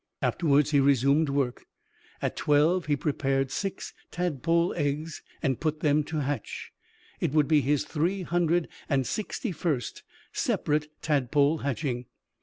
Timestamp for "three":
7.83-8.23